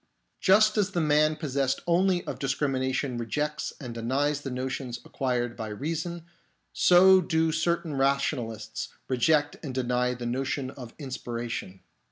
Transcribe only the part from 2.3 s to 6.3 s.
discrimination rejects and denies the notions acquired by reason,